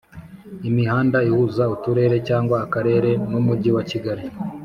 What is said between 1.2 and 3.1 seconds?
ihuza Uturere cyangwa Akarere